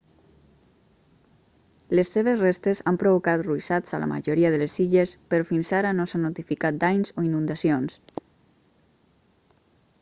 [1.99, 5.93] les seves restes han provocat ruixats a la majoria de les illes però fins ara
[5.99, 8.01] no s'ha notificat danys o inundacions